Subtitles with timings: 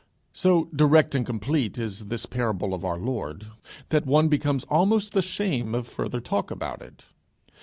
[0.33, 3.45] So direct and complete is this parable of our Lord,
[3.89, 7.05] that one becomes almost ashamed of further talk about it.